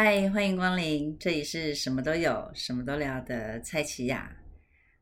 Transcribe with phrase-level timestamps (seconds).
[0.00, 4.30] 嗨，欢迎光临，这里是什么都有、什么都聊的蔡奇雅，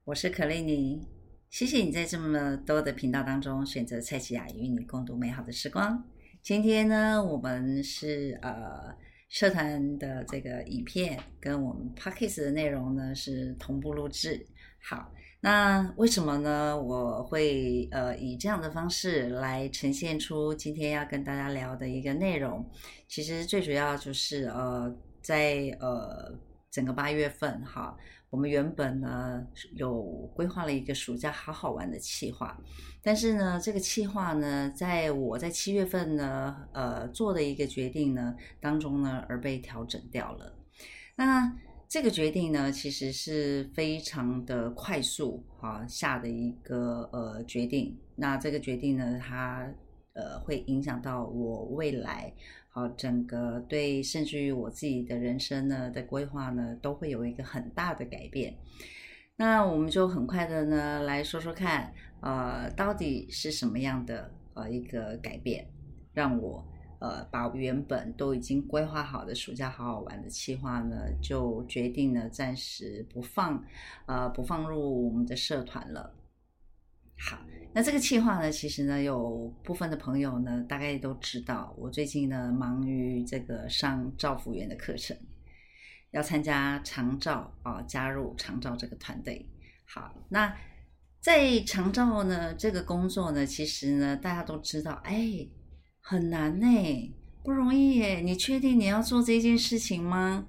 [0.04, 1.06] 我是可丽妮。
[1.50, 6.02] 谢谢你在这么多的频道当中选择蔡奇雅与你共度美好的时光。
[6.42, 8.96] 今天呢，我们是呃
[9.28, 14.46] 社团的这个影片跟我们 podcast 的内容呢是同步录制。
[14.80, 15.12] 好，
[15.46, 16.76] 那为什么呢？
[16.76, 22.68] 我会呃以这样的方式来呈现出今天要跟大家聊的一个内容。
[23.06, 26.36] 其实最主要就是呃在呃
[26.68, 27.96] 整个八月份哈，
[28.28, 29.46] 我们原本呢
[29.76, 30.02] 有
[30.34, 32.60] 规划了一个暑假好好玩的计划，
[33.00, 40.52] 但是呢这个计划呢，在我在七月份呢呃做的一个决定呢当中呢而被调整掉了。
[41.14, 41.56] 那
[41.88, 47.96] 这个决定呢，其实是非常的快速哈下的一个呃决定。
[48.16, 49.72] 那这个决定呢，它
[50.14, 52.32] 呃会影响到我未来
[52.68, 58.54] 好整个对，甚至于我自己的人生呢的规划呢，都会有一个很大的改变。
[59.36, 65.64] 那我们就很快的呢来说说看，呃，到底是什么样的呃一个改变，
[66.12, 66.66] 让我。
[67.06, 73.62] 呃，把原本都已经规划好的暑假好好玩的计划呢，就决定呢暂时不放，
[74.06, 76.12] 呃，不放入我们的社团了。
[77.16, 77.38] 好，
[77.72, 85.16] 那这个计划呢，其实呢，有部分的朋友呢，大概都知道，我最近呢忙于这个上造福员的课程，
[86.10, 89.48] 要参加长照啊，加入长照这个团队。
[89.84, 90.52] 好，那
[91.20, 95.46] 在长照呢这个工作呢，其实呢，大家都知道，哎。
[96.08, 98.20] 很难呢，不容易耶。
[98.20, 100.46] 你确定你要做这件事情吗？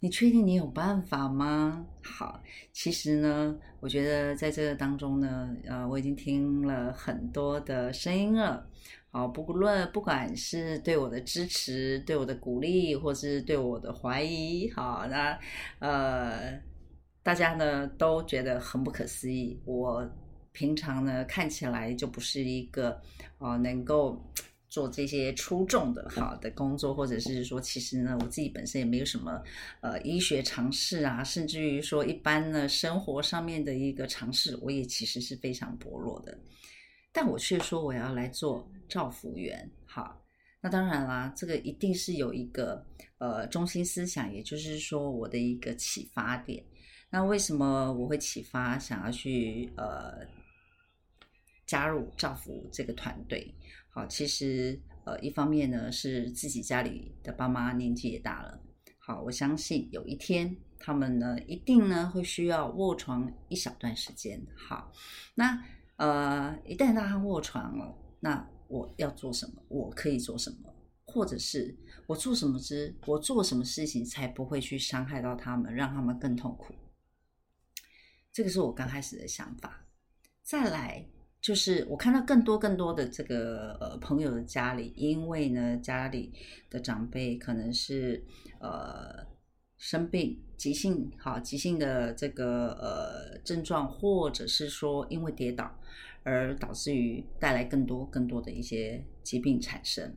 [0.00, 1.84] 你确定你有办法吗？
[2.02, 8.66] 好，其实呢，我觉得在这个当中呢，呃，我已经听了很多的声音了。
[9.10, 15.38] 好，不论不管是对我的支持、对我的鼓励，或是对我的怀疑，好，那
[15.80, 16.58] 呃，
[17.22, 19.60] 大家呢都觉得很不可思议。
[19.66, 20.10] 我
[20.52, 22.98] 平常呢看起来就不是一个
[23.36, 24.18] 哦能够。
[24.74, 29.40] 做这些出众的好的工作，或者是说，其实呢，我自己本身也没有什么
[29.82, 36.36] 呃医学常识啊，甚至于说一般呢生活上面的一个常识，我也其实是非常薄弱的。
[37.12, 40.20] 但我却说我要来做造福员，好，
[40.60, 42.84] 那当然啦，这个一定是有一个
[43.18, 46.64] 呃中心思想，也就是说我的一个启发点。
[47.10, 50.26] 那为什么我会启发想要去呃
[51.64, 53.54] 加入造福这个团队？
[53.94, 58.60] 好，其实呃，一方面呢是自己家里的爸妈年纪也大了。
[58.98, 64.44] 好，我相信有一天他们呢一定呢会需要卧床一小段时间。
[64.56, 64.90] 好，
[65.36, 65.62] 那
[65.94, 69.62] 呃一旦让他卧床了，那我要做什么？
[69.68, 70.74] 我可以做什么？
[71.04, 71.78] 或者是
[72.08, 76.74] 我做什么之我做什么事情才不会去伤害到他们，让他们更痛苦？
[78.32, 79.86] 这个是我刚开始的想法。
[80.42, 81.13] 再来。
[81.44, 86.32] 就是我看到更多更多的这个呃朋友的家里，因为呢家里
[86.70, 88.24] 的长辈可能是
[88.60, 89.26] 呃
[89.76, 95.70] 生病急性好急性的这个呃症状，或者是说因为跌倒
[96.22, 100.16] 而导致于带来更多更多的一些疾病产生。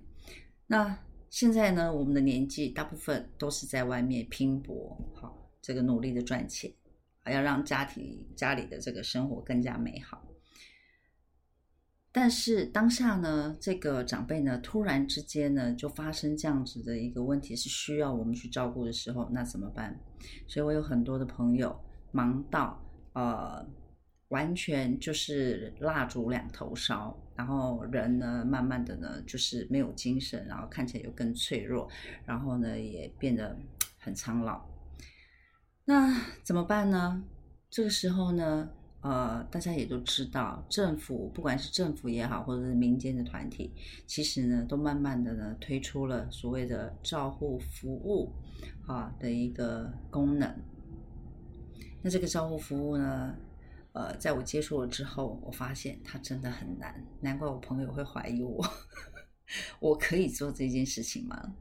[0.66, 0.98] 那
[1.30, 6.72] 现在呢，我们的年纪大部分都是在外面拼搏，好这个努力的赚钱，
[7.20, 10.24] 还要让家庭家里的这个生活更加美好。
[12.20, 19.96] 但是当下呢，这个长辈呢，突然之间呢，就发生这样子的一个问题，是需要我们去照顾的时候，那怎么办？
[20.48, 21.80] 所以我有很多的朋友
[22.12, 22.84] 忙到
[23.14, 23.64] 呃，
[24.30, 31.88] 完全就是蜡烛两头烧，然后人呢，慢慢的呢，就是没有精神，然后看起来又更脆弱，
[32.26, 33.56] 然后呢，也变得
[34.00, 34.66] 很苍老。
[35.86, 37.24] 那怎么办呢？
[37.70, 38.68] 这个时候呢？
[39.02, 43.72] 呃，大家也都知道，政府不管是政府也好，或者是民间的团体，
[44.06, 48.34] 其实呢，都慢慢的呢推出了所谓的照护服务
[48.86, 50.54] 啊的一个功能。
[52.02, 53.36] 那这个照护服务呢，
[53.94, 58.66] 呃，在我接触了之后，我发现它真的很难，难怪我朋友会怀疑我，
[59.80, 61.54] 我可以做这件事情吗？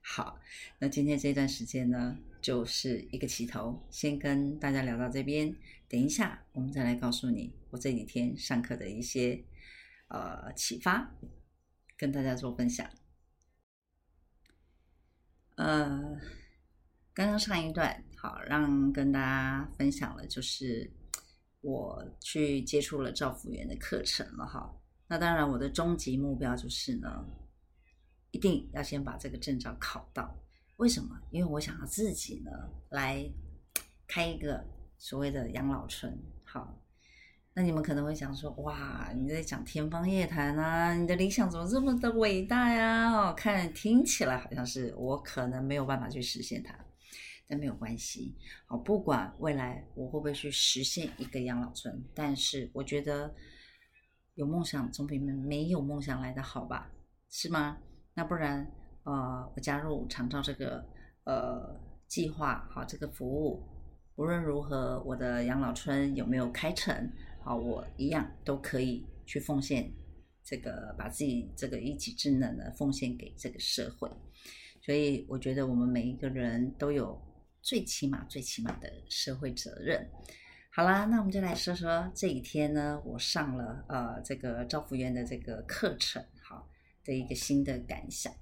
[0.00, 0.38] 好，
[0.78, 2.16] 那今天这段时间呢，
[2.46, 5.52] 就是一个起头，先跟大家聊到这边。
[5.88, 9.44] 等一下，我们再来告诉你我这几天上课的一些
[10.06, 11.12] 呃启发，
[11.96, 12.88] 跟大家做分享。
[15.56, 16.16] 呃，
[17.12, 20.88] 刚刚上一段好，让跟大家分享了，就是
[21.62, 24.72] 我去接触了赵福元的课程了哈。
[25.08, 27.26] 那当然，我的终极目标就是呢。
[28.32, 30.36] 一定要先把这个证照考到，
[30.76, 31.18] 为什么？
[31.30, 32.50] 因为我想要自己呢
[32.90, 33.26] 来
[34.06, 34.62] 开一个
[34.98, 36.18] 所谓的养老村。
[36.44, 36.82] 好，
[37.54, 40.94] 那你们可能会想说，哇，你在讲天方夜谭啊？
[40.94, 43.10] 你的理想怎么这么的伟大呀？
[43.10, 46.78] 哦，看听起来好像是我可能没有办法去实现它，
[47.48, 48.36] 但没有关系。
[48.66, 53.34] 好，不管未来我会不会去实现一个养老村，但是我觉得
[54.34, 56.92] 有梦想总比没有梦想来的好吧？
[57.30, 57.78] 是吗？
[58.12, 58.70] 那不然。
[59.06, 60.84] 呃，我加入长照这个
[61.22, 63.62] 呃计划，好，这个服务，
[64.16, 67.08] 无论如何，我的养老村有没有开成，
[67.40, 69.88] 好，我一样都可以去奉献
[70.42, 74.10] 这个，把自己这个一己之能呢奉献给这个社会。
[74.82, 77.16] 所以，我觉得我们每一个人都有
[77.62, 80.04] 最起码、最起码的社会责任。
[80.72, 86.68] 好啦，那我们就来说说这一天呢，我上了呃这个赵福员的这个课程，好，
[87.04, 88.32] 的一个新的感想。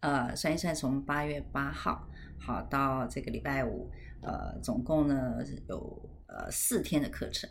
[0.00, 2.08] 呃，算一算，从八月八号
[2.38, 3.90] 好到这个礼拜五，
[4.22, 7.50] 呃，总共呢有呃四天的课程。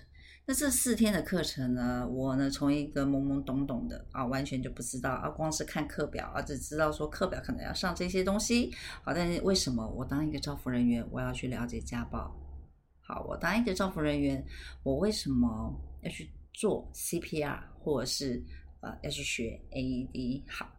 [0.50, 8.74] 那这四天的课程呢，我呢从一个懵懵懂懂的啊，完全就不知道啊，光是看课表啊，只知道说课表可能要上这些东西。
[9.04, 12.34] 好，但是为什么我当一个照服人员，我要去了解家暴？
[13.02, 14.42] 好，我当一个照服人员，
[14.84, 18.42] 我为什么要去做 CPR，或者是
[18.80, 20.44] 呃要去学 AED？
[20.48, 20.77] 好。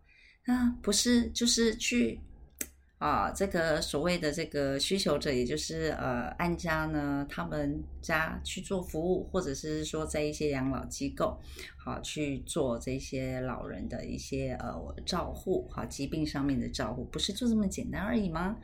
[0.49, 2.19] 那不是就是去
[2.97, 11.39] 啊，这个所谓的这个需求者，也就是呃，安家呢，他们家去做服务，或者是说在一些养老机构，
[11.77, 18.57] 好去做这些老人的一些呃照护，好疾病上面的照护，不是就这么简单而已吗？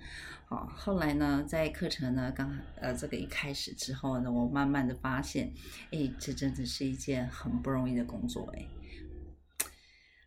[0.46, 5.52] 好，后来呢，在课程呢刚呃这个一开始之后呢，我慢慢的发现，
[5.92, 8.64] 哎，这真的是一件很不容易的工作，哎。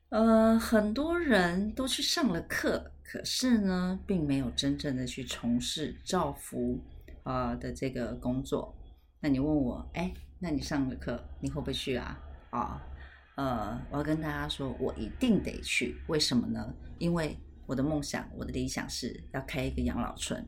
[0.09, 6.79] 呃，很多人都去上了课，可是呢，并没有真正的去从事造福
[7.23, 8.73] 啊的这个工作。
[9.19, 12.19] 那你问我，哎，那你上了课，你会不会去啊？
[12.51, 12.81] 啊，
[13.35, 15.97] 呃，我要跟大家说，我一定得去。
[16.07, 16.73] 为什么呢？
[16.97, 17.37] 因为。
[17.67, 20.43] 我的梦想，我的理想是要开一个养老村。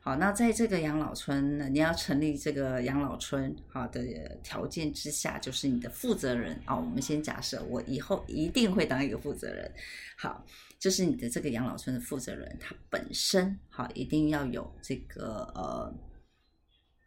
[0.00, 4.02] 好，那在这个养老村呢，你要成立这个养老村，好的
[4.42, 6.76] 条件之下，就是你的负责人啊。
[6.76, 9.72] 我们先假设，我以后一定会当一个负责人。
[10.18, 10.44] 好，
[10.80, 15.94] 就是你的这个养老村的负责人，他本身好一定要有这个呃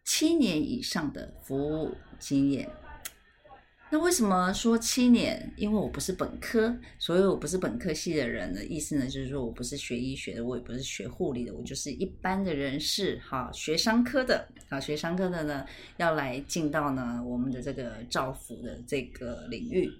[0.06, 2.68] 七年以上的服务经验。
[3.90, 5.50] 那为什么说七年？
[5.56, 15.64] 因为我不是本科，所以我不是本科系的人的意思呢，就是说我不是学医学的，我也不是学护理的，我就是一般的人士，哈，学商科的，好，学商科的呢，
[15.96, 19.90] 要来进到呢我们的这个照福的这个领域，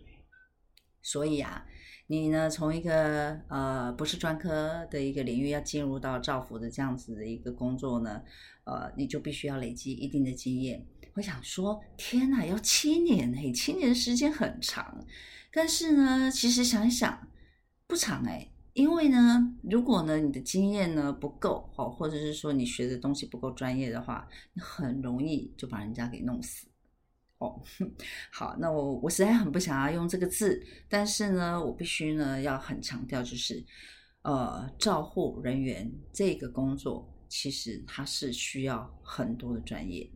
[1.00, 1.64] 所以啊，
[2.08, 8.20] 你呢从一个呃不是专科的一个领域，要进入到照福的这样子的一个工作呢，
[8.64, 10.86] 呃，你就必须要累积一定的经验。
[11.18, 15.04] 我想说，天哪，要七年嘿，七年的时间很长。
[15.52, 17.28] 但是呢，其实想一想，
[17.88, 26.68] 不长哎，因为呢，如果呢你的经验呢不够哦，或者是说你学的东西不够专业的话，你很容易就把人家给弄死
[27.38, 27.60] 哦。
[28.30, 33.66] 好，那我我实在很不想要用这个字，但是呢，我必须呢要很强调，就是
[34.22, 40.08] 呃，照护人员这个工作，其实它是需要很多的专业。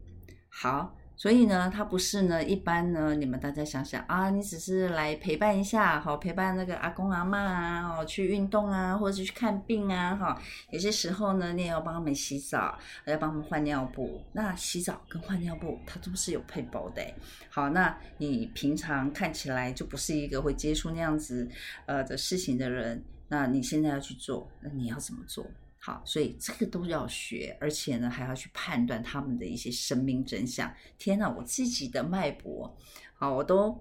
[0.54, 10.40] 好，所以呢，他不是呢，一般呢，你们大家想想啊，你只是来陪伴一下，好陪伴那个阿公阿妈啊，哦，去运动啊，或者是去看病啊，哈，
[10.70, 14.22] 有些时候呢，你也要帮他们洗澡，要帮他们换尿布。
[14.32, 17.02] 那洗澡跟换尿布，它都是有配包的。
[17.48, 21.48] 好，那你平常看起来就不是一个会接触那样子
[21.86, 25.44] 呃的事情的人，那你现在要去做，那你要怎么做？
[25.84, 30.72] 好，所以这个都要学，而且呢，还要去判断他们的一些生命真相。
[30.96, 32.78] 天哪，我自己的脉搏，
[33.14, 33.76] 好，我都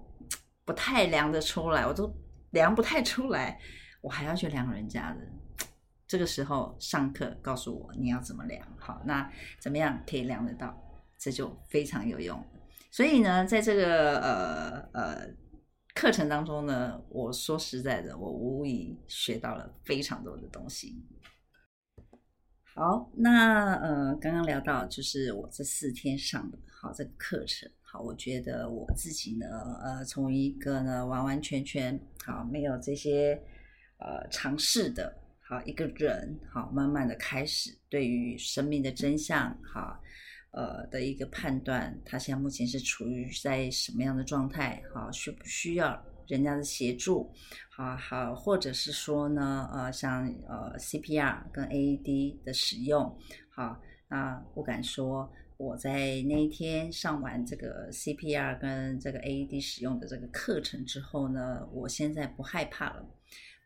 [0.64, 2.12] 不太量得出来，我都
[2.50, 3.60] 量不太出来，
[4.00, 5.20] 我还要去量人家的。
[6.08, 10.76] 这个时候上课告诉我你要怎么量，好，那怎么样可以量得到？
[11.16, 12.44] 这就非常有用。
[12.90, 15.28] 所以呢，在这个呃呃
[15.94, 21.06] 课程当中呢，我说实在的，我无疑学到了非常多的东西。
[22.74, 29.46] 好，那呃，刚刚聊到就是我这四天上的好这个课程，好，我觉得我自己呢，
[29.84, 33.38] 呃，从一个呢完完全全好没有这些
[33.98, 40.00] 呃尝试的，好一个人，好慢慢的开始对于生命的真相，好
[40.52, 47.30] 呃的一个判断，他现在目前是处于在什么样的状态，好需不需要人家的协助，
[47.70, 53.16] 好好，或者是说呢，呃，像呃 CPR 跟 AED 的使用，
[53.50, 63.06] 好，那我敢说，我在那一天上完这个 CPR 跟这个 AED 使用的这个课程之后呢，我现在不害怕了，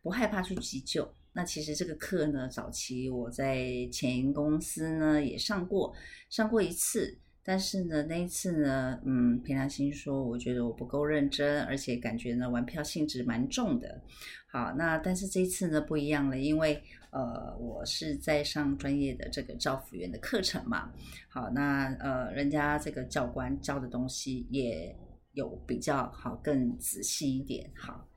[0.02, 1.14] 不害怕去急救。
[1.32, 5.94] 那其实这个课呢，早期我在前公司呢也上过，
[6.30, 7.18] 上过一次。
[7.48, 14.02] 但是呢，那一次呢，嗯，凭良心说，我觉得我不够认真，而且感觉呢，玩票性质蛮重的。
[14.50, 20.90] 好，那但是这一次呢不一样了，因为呃，我是在上专业的这个教辅员的课程嘛。
[21.28, 24.92] 好，那呃，人家这个教官教的东西也
[25.34, 27.70] 有比较好，更仔细一点。
[27.76, 28.08] 好，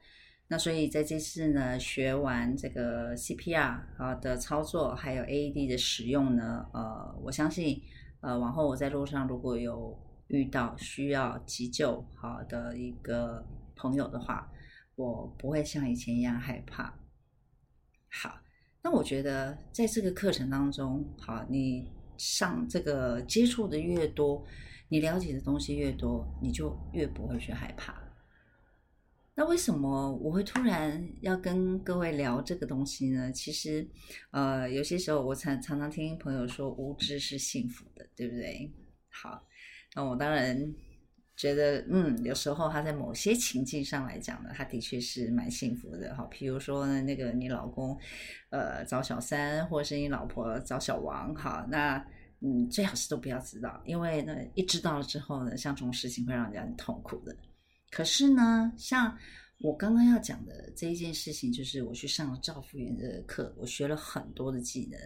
[0.47, 7.79] 那所以在这次呢，学完这个 CPR 好的操作，还有 AED 的使用呢，呃，我相信。
[8.21, 9.97] 呃，往后我在路上如果有
[10.27, 13.45] 遇到需要急救好的一个
[13.75, 14.51] 朋友的话，
[14.95, 16.93] 我不会像以前一样害怕。
[18.11, 18.39] 好，
[18.83, 24.43] 那我觉得在这个课程当中，好，你上这个接触的越多，
[24.89, 27.93] 你了解的东西越多，你就越不会去害怕。
[29.39, 33.31] 那为什么我会突然要跟各位聊这个东西呢？
[33.31, 33.87] 其实，
[34.31, 38.69] 呃，有些时候我常常常听朋友说，无知是幸福的，对不对？
[39.07, 39.41] 好，
[39.95, 40.75] 那我当然
[41.37, 46.13] 觉得，嗯，有时候他在某些情境上来讲呢，他的确是蛮幸福的。
[46.13, 47.97] 哈，譬如说呢，那个你老公，
[48.49, 52.05] 呃，找小三，或者是你老婆找小王，哈，那
[52.41, 57.33] 嗯，最好是都不要知道，因为呢，一知道了之后呢，像这种事情会让人家很痛苦的。
[57.99, 59.17] 可是呢，像
[59.57, 64.97] 我刚刚要讲的这一件事情，就是我去上了照护员的课，我学了很多的技能，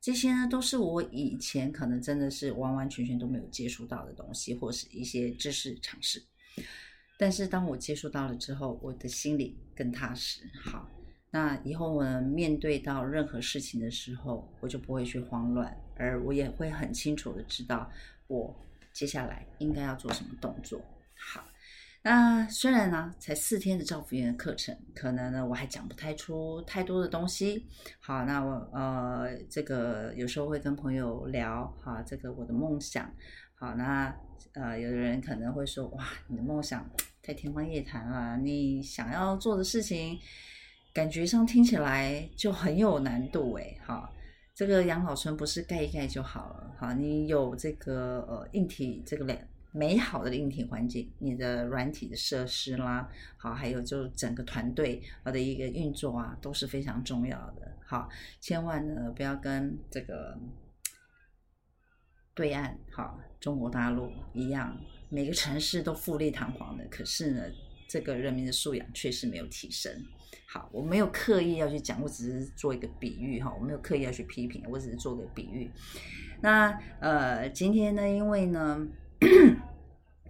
[0.00, 6.20] 这些呢都是我以前可能真的是完完全全都没有接触到的东西，或是一些知识常识。
[7.16, 10.40] 但是当我接触到了之后，我的心里更踏实。
[10.60, 10.90] 好，
[11.30, 17.88] 那以后我，面对到任何事情的时候，我就不会去慌乱，而我也会很清楚的知道
[18.26, 18.52] 我
[18.92, 20.82] 接下来应该要做什么动作。
[21.14, 21.46] 好。
[22.02, 27.66] 那虽然呢，才四天的照服员课程，可能呢我还讲不太出太多的东西。
[28.00, 33.12] 好，那我呃，这个有时候会跟朋友聊，哈，这个我的梦想。
[33.54, 34.14] 好，那
[34.54, 36.88] 呃，有的人可能会说，哇，你的梦想
[37.22, 40.18] 太天方夜谭了，你想要做的事情，
[40.94, 43.78] 感觉上听起来就很有难度诶。
[43.84, 44.10] 好，
[44.54, 49.38] 这个养老村不是盖一盖就好了，好，你有这个呃硬体这个两。
[49.72, 57.76] 美好的硬体环境，你的软体的设施啦，好，还有就整个团队的一个运作啊，都是非常重要的。
[57.86, 58.08] 好，
[58.40, 60.36] 千万呢不要跟这个
[62.34, 64.76] 对岸，好，中国大陆一样，
[65.08, 67.42] 每个城市都富丽堂皇的，可是呢，
[67.88, 69.92] 这个人民的素养确实没有提升。
[70.48, 75.70] 好，我没有刻意要去讲，我只是做一个比喻哈，我没有刻意要去批评，我只是做个比喻。
[76.40, 78.88] 那呃，今天呢，因为呢。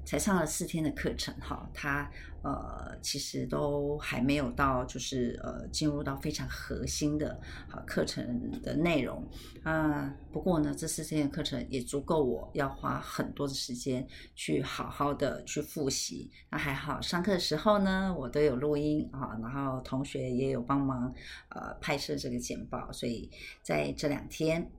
[0.05, 2.11] 才上了四天的课程，哈，他
[2.43, 7.39] 呃其实都还没有到，就是呃进入到非常核心的
[7.69, 9.25] 好课程的内容
[9.63, 10.13] 啊。
[10.33, 16.31] 不过呢，这四天的课程也足够我要花很多的时间去好好的去复习。
[16.51, 21.13] 那还好，上课的时候呢，我都有录音啊，然后同学也有帮忙
[21.51, 23.31] 呃拍摄这个简报，所以
[23.63, 24.71] 在这两天。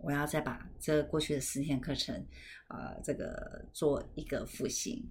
[0.00, 2.14] 我要再把这过去的四天课程，
[2.68, 5.08] 呃，这个做一个复习。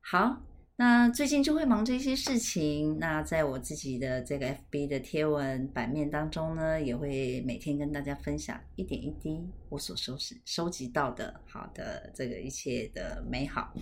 [0.00, 0.42] 好，
[0.76, 2.98] 那最近就会忙这些事情。
[2.98, 13.74] 那在我自己的这个 FB 的贴文版面当中呢，也会每天跟大家分享一点一滴我所收拾、收集到的好的这个一切的美好。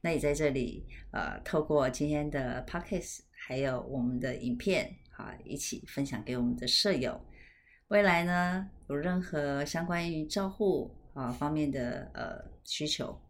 [0.00, 7.18] 那也在这里，呃，透过今天的 Podcast，还有我们的影片，好，一起分享给我们的舍友。
[7.88, 13.20] 未来呢，有任何相关于照护啊方面的呃需求，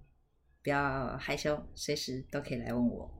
[0.62, 3.10] 不要害羞，随时都可以来问我。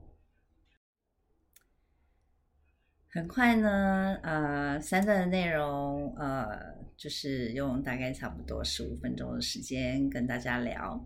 [3.09, 10.99] 很快呢，呃，三段的内容，呃，就是用大概差不多十五分钟的时间跟大家聊。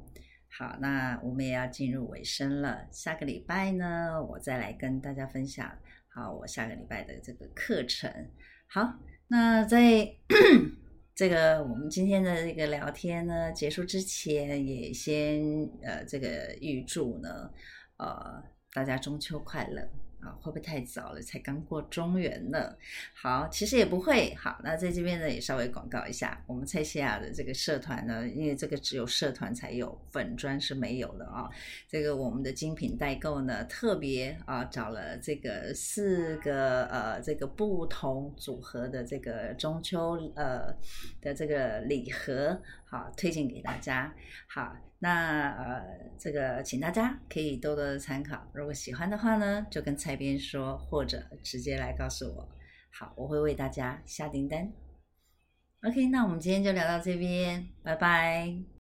[0.58, 2.88] 好，那我们也要进入尾声了。
[2.92, 5.76] 下个礼拜呢，我再来跟大家分享。
[6.08, 8.12] 好，我下个礼拜的这个课程。
[8.68, 9.00] 好。
[9.32, 10.12] 那在
[11.14, 15.42] 这个我们今天的这个聊天呢结束之前，也先
[15.84, 17.52] 呃这个预祝呢
[17.98, 18.44] 呃
[18.74, 19.88] 大家中秋快乐。
[20.22, 21.22] 啊，会不会太早了？
[21.22, 22.76] 才刚过中元呢。
[23.14, 24.34] 好，其实也不会。
[24.36, 31.50] 好，那在这边呢，也稍微广告一下，我们蔡西亚的这个社团呢，因为这个只有社团才有，粉砖是没有的啊。
[31.88, 40.76] 这个我们的精品代购呢，特别啊找了这个四个呃这个不同组合的这个中秋呃
[41.22, 44.14] 的这个礼盒，好推荐给大家。
[44.48, 44.76] 好。
[45.00, 45.82] 那呃，
[46.18, 48.46] 这个请大家可以多多的参考。
[48.54, 52.50] 如果喜欢的话呢，就跟蔡斌说，或者直接来告诉我。
[52.92, 54.72] 好，我会为大家下订单。
[55.84, 58.79] OK，那我们今天就聊到这边，拜拜。